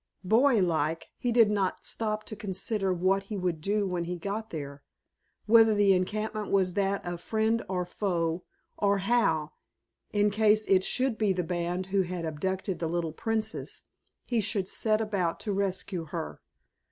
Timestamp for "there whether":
4.49-5.75